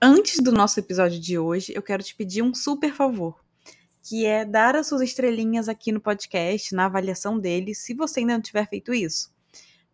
[0.00, 3.42] Antes do nosso episódio de hoje, eu quero te pedir um super favor,
[4.02, 8.34] que é dar as suas estrelinhas aqui no podcast, na avaliação dele, se você ainda
[8.34, 9.32] não tiver feito isso.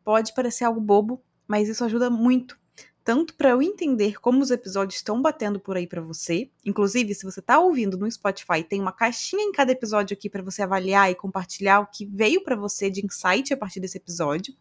[0.03, 2.59] Pode parecer algo bobo, mas isso ajuda muito,
[3.04, 6.50] tanto para eu entender como os episódios estão batendo por aí para você.
[6.64, 10.43] Inclusive, se você está ouvindo no Spotify, tem uma caixinha em cada episódio aqui para
[10.43, 14.53] você avaliar e compartilhar o que veio para você de insight a partir desse episódio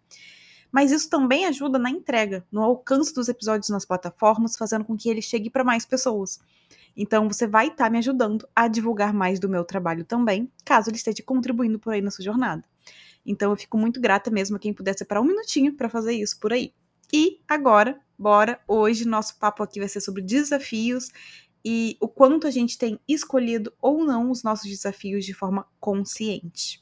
[0.71, 5.09] mas isso também ajuda na entrega, no alcance dos episódios nas plataformas, fazendo com que
[5.09, 6.39] ele chegue para mais pessoas.
[6.95, 10.89] Então você vai estar tá me ajudando a divulgar mais do meu trabalho também, caso
[10.89, 12.63] ele esteja contribuindo por aí na sua jornada.
[13.25, 16.39] Então eu fico muito grata mesmo a quem puder separar um minutinho para fazer isso
[16.39, 16.73] por aí.
[17.13, 21.09] E agora, bora, hoje nosso papo aqui vai ser sobre desafios
[21.63, 26.81] e o quanto a gente tem escolhido ou não os nossos desafios de forma consciente.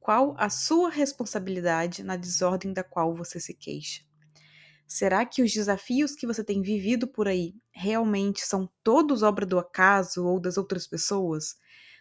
[0.00, 4.02] qual a sua responsabilidade na desordem da qual você se queixa?
[4.86, 9.58] Será que os desafios que você tem vivido por aí realmente são todos obra do
[9.58, 11.56] acaso ou das outras pessoas?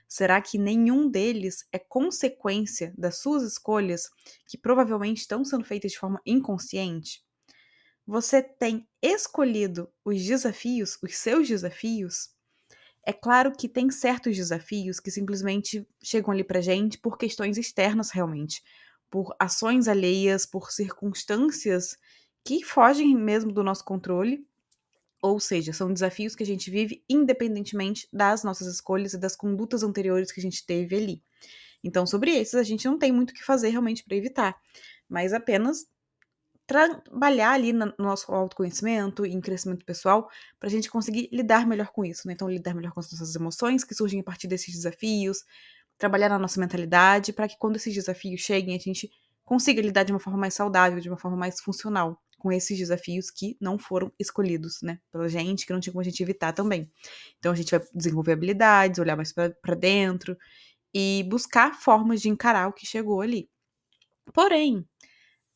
[0.07, 4.09] Será que nenhum deles é consequência das suas escolhas
[4.47, 7.23] que provavelmente estão sendo feitas de forma inconsciente?
[8.07, 12.29] Você tem escolhido os desafios, os seus desafios?
[13.09, 18.11] É claro que tem certos desafios que simplesmente chegam ali pra gente por questões externas
[18.11, 18.61] realmente,
[19.09, 21.97] por ações alheias, por circunstâncias
[22.43, 24.45] que fogem mesmo do nosso controle.
[25.23, 29.81] Ou seja, são desafios que a gente vive independentemente das nossas escolhas e das condutas
[29.81, 31.23] anteriores que a gente teve ali.
[31.83, 34.55] Então, sobre esses, a gente não tem muito o que fazer realmente para evitar,
[35.09, 35.87] mas apenas
[36.69, 41.87] trabalhar ali no nosso autoconhecimento e em crescimento pessoal para a gente conseguir lidar melhor
[41.87, 42.33] com isso, né?
[42.33, 45.43] Então, lidar melhor com as nossas emoções que surgem a partir desses desafios,
[45.97, 49.09] trabalhar na nossa mentalidade para que quando esses desafios cheguem, a gente
[49.43, 53.31] consiga lidar de uma forma mais saudável, de uma forma mais funcional com esses desafios
[53.31, 56.87] que não foram escolhidos, né, pela gente, que não tinha como a gente evitar também.
[57.39, 60.37] Então, a gente vai desenvolver habilidades, olhar mais para dentro
[60.93, 63.49] e buscar formas de encarar o que chegou ali.
[64.33, 64.85] Porém,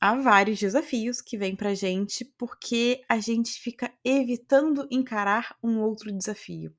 [0.04, 6.12] há vários desafios que vêm pra gente porque a gente fica evitando encarar um outro
[6.12, 6.76] desafio.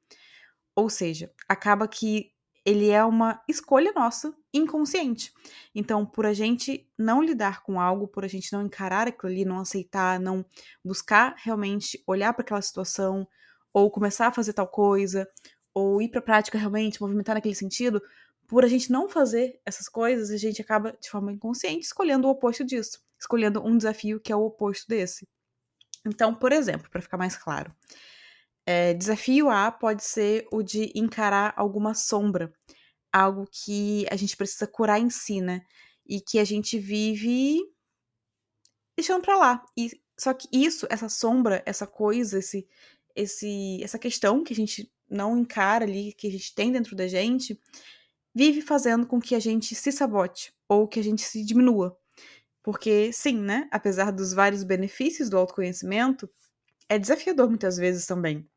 [0.76, 2.32] Ou seja, acaba que
[2.66, 5.32] ele é uma escolha nossa inconsciente.
[5.74, 9.46] Então, por a gente não lidar com algo, por a gente não encarar aquilo ali,
[9.46, 10.44] não aceitar, não
[10.84, 13.26] buscar realmente olhar para aquela situação,
[13.72, 15.26] ou começar a fazer tal coisa,
[15.74, 18.00] ou ir para a prática realmente, movimentar naquele sentido,
[18.46, 22.30] por a gente não fazer essas coisas, a gente acaba de forma inconsciente escolhendo o
[22.30, 25.26] oposto disso escolhendo um desafio que é o oposto desse.
[26.06, 27.74] Então, por exemplo, para ficar mais claro,
[28.66, 32.52] é, desafio A pode ser o de encarar alguma sombra,
[33.12, 35.62] algo que a gente precisa curar em si, né?
[36.06, 37.60] E que a gente vive
[38.96, 39.66] deixando para lá.
[39.76, 42.68] E só que isso, essa sombra, essa coisa, esse,
[43.14, 47.06] esse, essa questão que a gente não encara ali, que a gente tem dentro da
[47.06, 47.58] gente,
[48.34, 51.96] vive fazendo com que a gente se sabote ou que a gente se diminua.
[52.62, 53.68] Porque, sim, né?
[53.70, 56.28] Apesar dos vários benefícios do autoconhecimento,
[56.88, 58.48] é desafiador muitas vezes também.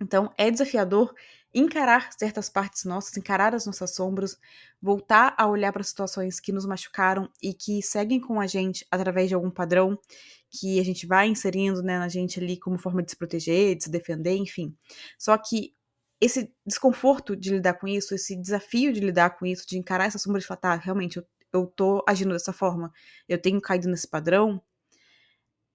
[0.00, 1.14] Então, é desafiador
[1.54, 4.38] encarar certas partes nossas, encarar as nossas sombras,
[4.80, 9.28] voltar a olhar para situações que nos machucaram e que seguem com a gente através
[9.28, 9.98] de algum padrão
[10.50, 13.84] que a gente vai inserindo né, na gente ali como forma de se proteger, de
[13.84, 14.74] se defender, enfim.
[15.18, 15.74] Só que
[16.20, 20.18] esse desconforto de lidar com isso, esse desafio de lidar com isso, de encarar essa
[20.18, 22.90] sombra e falar, tá, realmente, eu eu tô agindo dessa forma,
[23.28, 24.62] eu tenho caído nesse padrão,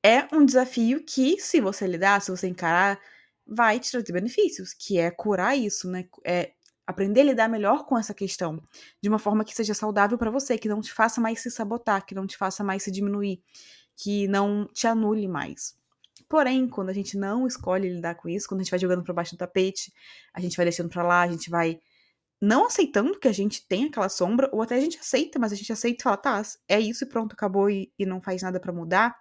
[0.04, 3.00] é um desafio que, se você lidar, se você encarar,
[3.48, 6.06] vai te trazer benefícios, que é curar isso, né?
[6.26, 6.54] É
[6.86, 8.62] aprender a lidar melhor com essa questão,
[9.02, 12.06] de uma forma que seja saudável para você, que não te faça mais se sabotar,
[12.06, 13.44] que não te faça mais se diminuir,
[13.96, 15.76] que não te anule mais.
[16.30, 19.14] Porém, quando a gente não escolhe lidar com isso, quando a gente vai jogando para
[19.14, 19.94] baixo do tapete,
[20.34, 21.80] a gente vai deixando para lá, a gente vai
[22.42, 25.56] não aceitando que a gente tem aquela sombra, ou até a gente aceita, mas a
[25.56, 28.60] gente aceita e fala, tá, é isso e pronto, acabou e, e não faz nada
[28.60, 29.16] para mudar.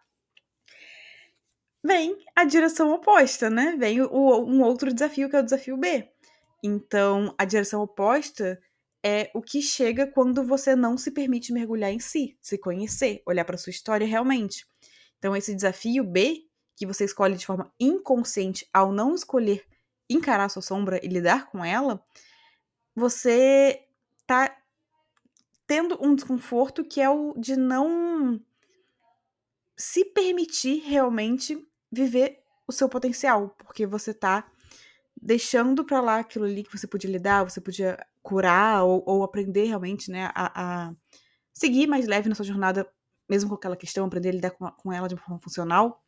[1.86, 3.76] Vem a direção oposta, né?
[3.78, 6.10] Vem o, um outro desafio, que é o desafio B.
[6.60, 8.60] Então, a direção oposta
[9.04, 13.44] é o que chega quando você não se permite mergulhar em si, se conhecer, olhar
[13.44, 14.66] para sua história realmente.
[15.18, 19.64] Então, esse desafio B, que você escolhe de forma inconsciente ao não escolher
[20.10, 22.04] encarar sua sombra e lidar com ela,
[22.96, 23.86] você
[24.26, 24.56] tá
[25.68, 28.40] tendo um desconforto que é o de não
[29.76, 34.50] se permitir realmente viver o seu potencial, porque você tá
[35.20, 39.64] deixando para lá aquilo ali que você podia lidar, você podia curar ou, ou aprender
[39.64, 40.94] realmente, né, a, a,
[41.52, 42.88] seguir mais leve na sua jornada,
[43.28, 46.02] mesmo com aquela questão, aprender a lidar com, com ela de uma forma funcional.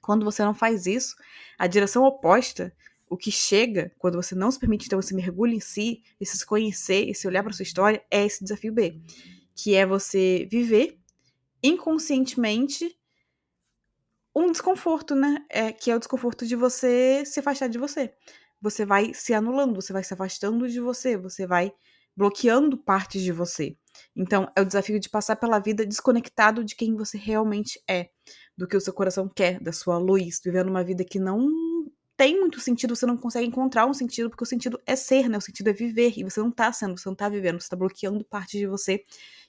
[0.00, 1.14] Quando você não faz isso,
[1.58, 2.74] a direção oposta,
[3.08, 6.46] o que chega quando você não se permite, então, você mergulha em si, esse se
[6.46, 9.00] conhecer, esse olhar para sua história, é esse desafio B,
[9.54, 10.98] que é você viver
[11.62, 12.96] inconscientemente
[14.34, 15.44] um desconforto, né?
[15.50, 18.12] É, que é o desconforto de você se afastar de você.
[18.60, 21.72] Você vai se anulando, você vai se afastando de você, você vai
[22.16, 23.76] bloqueando partes de você.
[24.14, 28.10] Então, é o desafio de passar pela vida desconectado de quem você realmente é,
[28.56, 31.48] do que o seu coração quer, da sua luz, vivendo uma vida que não
[32.16, 35.38] tem muito sentido, você não consegue encontrar um sentido, porque o sentido é ser, né?
[35.38, 37.76] O sentido é viver, e você não tá sendo, você não tá vivendo, você tá
[37.76, 39.02] bloqueando partes de você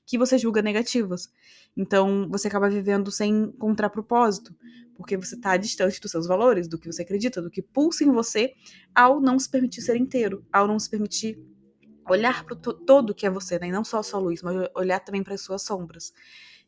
[0.06, 1.30] que você julga negativas.
[1.76, 4.56] Então, você acaba vivendo sem encontrar propósito,
[4.96, 8.12] porque você tá distante dos seus valores, do que você acredita, do que pulsa em
[8.12, 8.54] você,
[8.94, 11.40] ao não se permitir ser inteiro, ao não se permitir
[12.10, 13.68] olhar para todo que é você, né?
[13.68, 16.14] E não só a sua luz, mas olhar também para as suas sombras.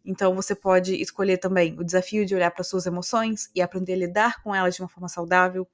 [0.06, 3.98] Então você pode escolher também o desafio de olhar para suas emoções e aprender a
[3.98, 5.68] lidar com elas de uma forma saudável.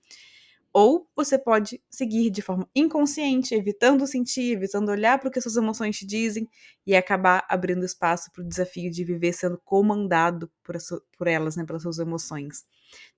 [0.72, 5.58] Ou você pode seguir de forma inconsciente, evitando sentir, evitando olhar para o que suas
[5.58, 6.48] emoções te dizem
[6.86, 10.76] e acabar abrindo espaço para o desafio de viver sendo comandado por,
[11.18, 12.66] por elas, né, pelas suas emoções,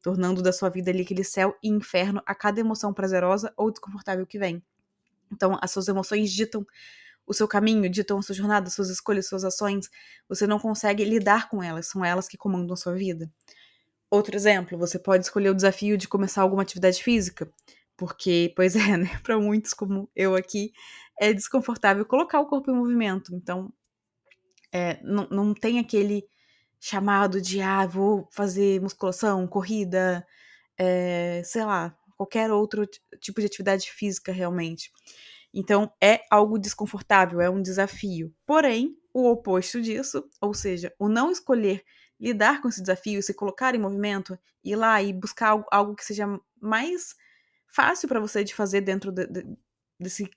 [0.01, 4.25] tornando da sua vida ali aquele céu e inferno a cada emoção prazerosa ou desconfortável
[4.25, 4.63] que vem.
[5.31, 6.65] Então, as suas emoções ditam
[7.25, 9.89] o seu caminho, ditam a sua jornada, suas escolhas, suas ações,
[10.27, 13.31] você não consegue lidar com elas, são elas que comandam a sua vida.
[14.12, 17.50] Outro exemplo, você pode escolher o desafio de começar alguma atividade física,
[17.98, 20.74] porque, pois é, né, para muitos como eu aqui,
[21.19, 23.34] é desconfortável colocar o corpo em movimento.
[23.34, 23.72] Então,
[24.72, 26.25] é, não, não tem aquele
[26.80, 30.25] chamado de, ah, vou fazer musculação, corrida,
[30.78, 32.86] é, sei lá, qualquer outro
[33.19, 34.92] tipo de atividade física realmente.
[35.54, 38.34] Então é algo desconfortável, é um desafio.
[38.46, 41.84] Porém, o oposto disso, ou seja, o não escolher
[42.21, 46.06] lidar com esse desafio, se colocar em movimento, ir lá e buscar algo, algo que
[46.06, 46.27] seja
[46.62, 47.15] mais
[47.68, 49.57] fácil para você de fazer dentro de, de,
[50.00, 50.29] desse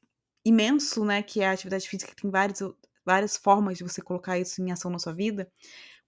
[0.44, 2.60] imenso, né, que é a atividade física, que tem várias,
[3.04, 5.50] várias formas de você colocar isso em ação na sua vida.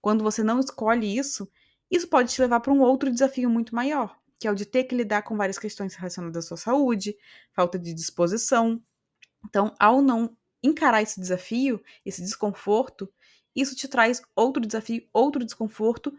[0.01, 1.49] Quando você não escolhe isso,
[1.91, 4.85] isso pode te levar para um outro desafio muito maior, que é o de ter
[4.85, 7.15] que lidar com várias questões relacionadas à sua saúde,
[7.53, 8.81] falta de disposição,
[9.45, 13.11] então, ao não encarar esse desafio, esse desconforto,
[13.57, 16.13] isso te traz outro desafio, outro desconforto,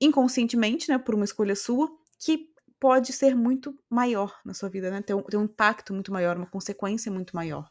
[0.00, 2.50] inconscientemente, né, por uma escolha sua, que
[2.80, 5.02] pode ser muito maior na sua vida, né?
[5.02, 7.70] Ter um, ter um impacto muito maior, uma consequência muito maior.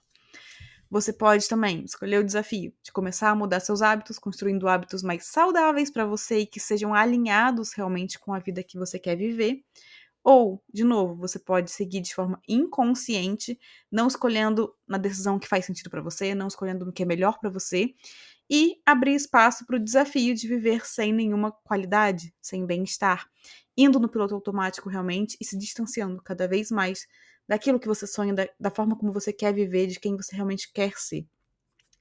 [0.89, 5.25] Você pode também escolher o desafio de começar a mudar seus hábitos, construindo hábitos mais
[5.25, 9.63] saudáveis para você e que sejam alinhados realmente com a vida que você quer viver.
[10.23, 13.57] Ou, de novo, você pode seguir de forma inconsciente,
[13.91, 17.39] não escolhendo na decisão que faz sentido para você, não escolhendo no que é melhor
[17.39, 17.93] para você,
[18.49, 23.29] e abrir espaço para o desafio de viver sem nenhuma qualidade, sem bem-estar,
[23.77, 27.07] indo no piloto automático realmente e se distanciando cada vez mais
[27.47, 30.71] daquilo que você sonha, da, da forma como você quer viver, de quem você realmente
[30.73, 31.27] quer ser.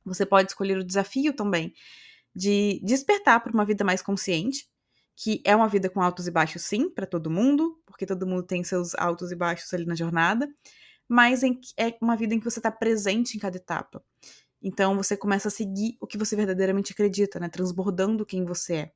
[0.05, 1.75] Você pode escolher o desafio também
[2.35, 4.69] de despertar para uma vida mais consciente,
[5.17, 8.43] que é uma vida com altos e baixos, sim, para todo mundo, porque todo mundo
[8.43, 10.49] tem seus altos e baixos ali na jornada,
[11.09, 14.03] mas em, é uma vida em que você está presente em cada etapa.
[14.63, 17.49] Então você começa a seguir o que você verdadeiramente acredita, né?
[17.49, 18.93] Transbordando quem você é.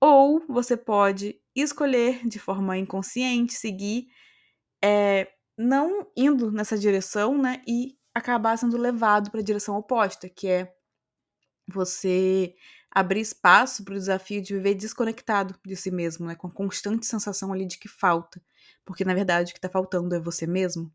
[0.00, 4.08] Ou você pode escolher de forma inconsciente, seguir,
[4.82, 7.62] é, não indo nessa direção, né?
[7.66, 10.74] E acabar sendo levado para a direção oposta, que é
[11.66, 12.54] você
[12.90, 16.34] abrir espaço para o desafio de viver desconectado de si mesmo, né?
[16.36, 18.42] Com a constante sensação ali de que falta.
[18.84, 20.92] Porque, na verdade, o que está faltando é você mesmo.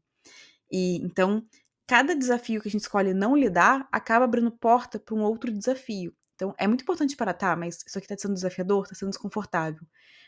[0.72, 1.44] E então,
[1.90, 6.14] cada desafio que a gente escolhe não lidar acaba abrindo porta para um outro desafio.
[6.36, 9.82] Então, é muito importante para tá, mas isso aqui está sendo desafiador, está sendo desconfortável.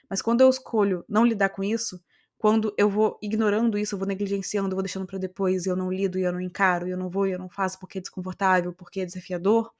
[0.09, 2.01] Mas quando eu escolho não lidar com isso,
[2.35, 5.91] quando eu vou ignorando isso, eu vou negligenciando, eu vou deixando para depois, eu não
[5.91, 9.01] lido, eu não encaro, eu não vou, e eu não faço porque é desconfortável, porque
[9.01, 9.71] é desafiador,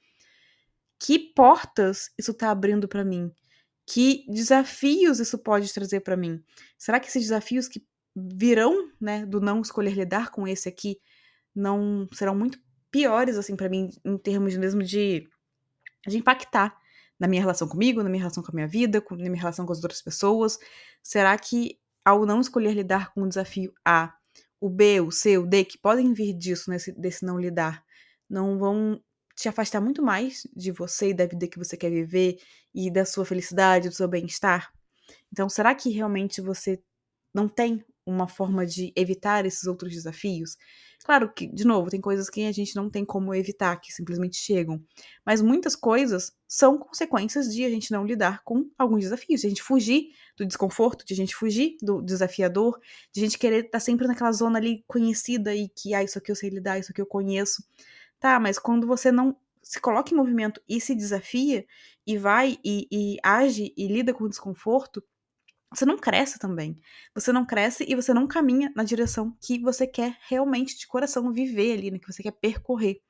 [1.00, 3.28] que portas isso está abrindo para mim?
[3.84, 6.40] Que desafios isso pode trazer para mim?
[6.78, 7.84] Será que esses desafios que
[8.14, 11.00] virão, né, do não escolher lidar com esse aqui,
[11.54, 12.58] não serão muito
[12.90, 15.28] piores assim para mim em termos mesmo de
[16.06, 16.76] de impactar
[17.18, 19.72] na minha relação comigo, na minha relação com a minha vida, na minha relação com
[19.72, 20.58] as outras pessoas?
[21.00, 24.12] Será que ao não escolher lidar com o desafio A,
[24.60, 27.84] o B, o C, o D, que podem vir disso, nesse, desse não lidar,
[28.28, 29.00] não vão
[29.36, 32.38] te afastar muito mais de você e da vida que você quer viver
[32.74, 34.72] e da sua felicidade, do seu bem-estar?
[35.32, 36.82] Então, será que realmente você
[37.32, 40.56] não tem uma forma de evitar esses outros desafios?
[41.04, 44.36] Claro que, de novo, tem coisas que a gente não tem como evitar, que simplesmente
[44.36, 44.80] chegam.
[45.26, 49.50] Mas muitas coisas são consequências de a gente não lidar com alguns desafios, de a
[49.50, 52.78] gente fugir do desconforto, de a gente fugir do desafiador,
[53.12, 56.30] de a gente querer estar sempre naquela zona ali conhecida e que, ah, isso aqui
[56.30, 57.64] eu sei lidar, isso aqui eu conheço.
[58.20, 61.64] Tá, mas quando você não se coloca em movimento e se desafia,
[62.06, 65.02] e vai e, e age e lida com o desconforto,
[65.74, 66.78] você não cresce também.
[67.14, 71.32] Você não cresce e você não caminha na direção que você quer realmente de coração
[71.32, 71.98] viver ali, né?
[71.98, 73.00] Que você quer percorrer.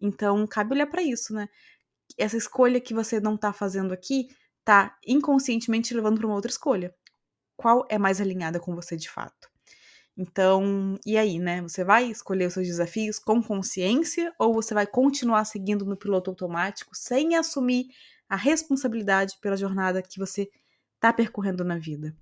[0.00, 1.48] Então, cabe olhar para isso, né?
[2.16, 4.28] Essa escolha que você não tá fazendo aqui
[4.64, 6.94] tá inconscientemente levando para uma outra escolha.
[7.56, 9.48] Qual é mais alinhada com você de fato?
[10.16, 11.62] Então, e aí, né?
[11.62, 16.30] Você vai escolher os seus desafios com consciência ou você vai continuar seguindo no piloto
[16.30, 17.86] automático sem assumir
[18.28, 20.50] a responsabilidade pela jornada que você
[20.98, 22.14] está percorrendo na vida?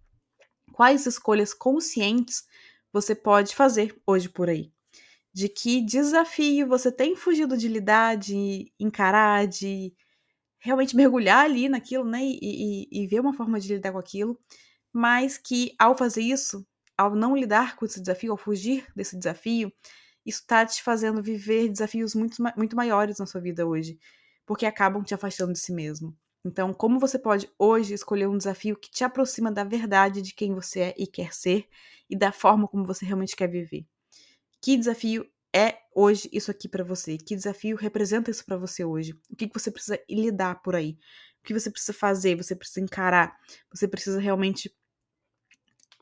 [0.73, 2.47] Quais escolhas conscientes
[2.92, 4.73] você pode fazer hoje por aí?
[5.33, 9.95] De que desafio você tem fugido de lidar, de encarar, de
[10.61, 12.23] realmente mergulhar ali naquilo, né?
[12.23, 14.38] E, e, e ver uma forma de lidar com aquilo,
[14.92, 16.66] mas que ao fazer isso,
[16.97, 19.73] ao não lidar com esse desafio, ao fugir desse desafio,
[20.25, 23.99] isso está te fazendo viver desafios muito, muito maiores na sua vida hoje,
[24.45, 26.16] porque acabam te afastando de si mesmo.
[26.46, 30.54] Então, como você pode hoje escolher um desafio que te aproxima da verdade de quem
[30.54, 31.66] você é e quer ser
[32.08, 33.84] e da forma como você realmente quer viver?
[34.62, 37.18] Que desafio é hoje isso aqui para você?
[37.18, 39.12] Que desafio representa isso para você hoje?
[39.28, 40.96] O que, que você precisa lidar por aí?
[41.40, 42.36] O que você precisa fazer?
[42.36, 43.36] Você precisa encarar?
[43.74, 44.72] Você precisa realmente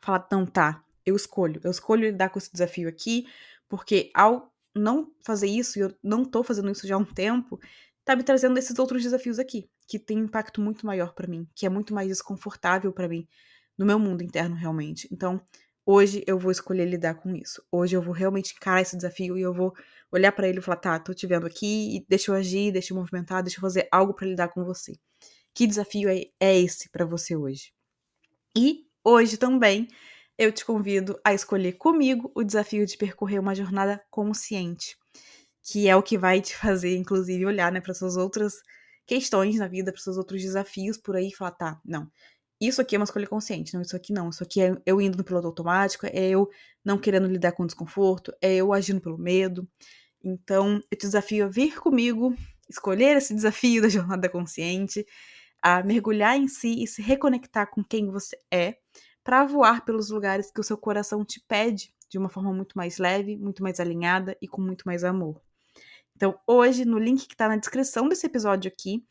[0.02, 1.58] falar, não, tá, eu escolho.
[1.64, 3.26] Eu escolho lidar com esse desafio aqui,
[3.66, 7.58] porque ao não fazer isso, e eu não tô fazendo isso já há um tempo,
[8.04, 11.49] tá me trazendo esses outros desafios aqui, que tem um impacto muito maior para mim,
[11.55, 13.26] que é muito mais desconfortável para mim
[13.79, 15.09] no meu mundo interno realmente.
[15.12, 15.41] Então,
[15.85, 17.62] hoje eu vou escolher lidar com isso.
[17.73, 19.73] Hoje eu vou realmente encarar esse desafio e eu vou
[20.12, 22.93] olhar para ele e falar: "Tá, tô te vendo aqui, e deixa eu agir, deixa
[22.93, 24.93] eu movimentar, deixa eu fazer algo para lidar com você".
[25.55, 27.73] Que desafio é, é esse para você hoje?
[28.57, 29.88] E hoje também
[30.38, 34.97] eu te convido a escolher comigo o desafio de percorrer uma jornada consciente
[35.64, 38.55] que é o que vai te fazer, inclusive, olhar né, para suas outras
[39.06, 42.11] questões na vida, para seus outros desafios por aí e falar, tá, não,
[42.61, 45.18] isso aqui é uma escolha consciente, não, isso aqui não, isso aqui é eu indo
[45.18, 46.49] no piloto automático, é eu
[46.84, 49.68] não querendo lidar com o desconforto, é eu agindo pelo medo.
[50.23, 52.34] Então, eu te desafio a vir comigo,
[52.68, 55.04] escolher esse desafio da jornada consciente,
[55.61, 58.76] a mergulhar em si e se reconectar com quem você é,
[59.23, 62.99] para voar pelos lugares que o seu coração te pede de uma forma muito mais
[62.99, 65.40] leve, muito mais alinhada e com muito mais amor.
[66.16, 69.04] Então, hoje, no link que está na descrição desse episódio aqui,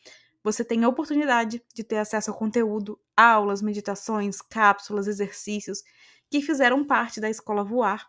[0.44, 5.84] você tem a oportunidade de ter acesso ao conteúdo, aulas, meditações, cápsulas, exercícios
[6.30, 8.08] que fizeram parte da Escola Voar,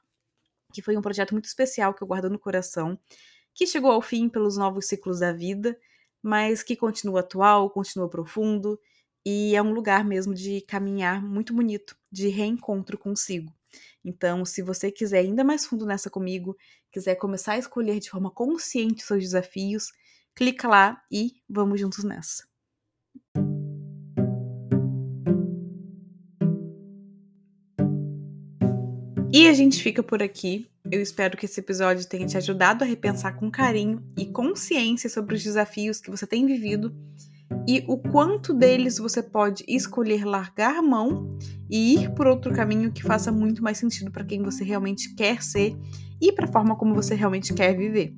[0.72, 2.98] que foi um projeto muito especial que eu guardo no coração,
[3.54, 5.78] que chegou ao fim pelos novos ciclos da vida,
[6.22, 8.80] mas que continua atual, continua profundo
[9.24, 13.52] e é um lugar mesmo de caminhar muito bonito, de reencontro consigo.
[14.04, 16.54] Então, se você quiser ainda mais fundo nessa comigo,
[16.92, 19.92] quiser começar a escolher de forma consciente seus desafios,
[20.34, 22.44] clica lá e vamos juntos nessa.
[29.32, 30.70] E a gente fica por aqui.
[30.92, 35.34] Eu espero que esse episódio tenha te ajudado a repensar com carinho e consciência sobre
[35.34, 36.94] os desafios que você tem vivido
[37.66, 41.36] e o quanto deles você pode escolher largar mão
[41.70, 45.42] e ir por outro caminho que faça muito mais sentido para quem você realmente quer
[45.42, 45.76] ser
[46.20, 48.14] e para a forma como você realmente quer viver.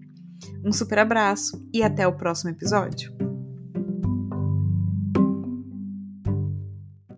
[0.65, 3.26] Um super abraço e até o próximo episódio.